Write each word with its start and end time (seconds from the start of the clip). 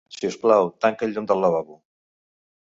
Si 0.13 0.29
us 0.29 0.37
plau, 0.45 0.69
tanca 0.85 1.05
el 1.09 1.13
llum 1.17 1.29
del 1.33 1.45
lavabo. 1.47 1.77